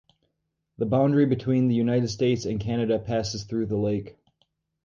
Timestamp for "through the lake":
3.43-4.17